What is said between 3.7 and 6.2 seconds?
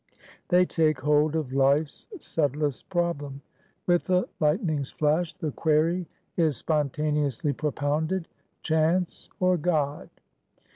With the lightning's flash, the query